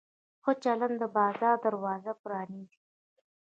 ښه 0.43 0.51
چلند 0.63 0.95
د 1.01 1.03
بازار 1.15 1.55
دروازه 1.65 2.11
پرانیزي. 2.21 2.79